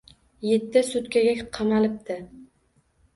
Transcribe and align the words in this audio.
Yetti 0.51 0.81
sutkaga 0.87 1.35
qamalibdi. 1.57 2.17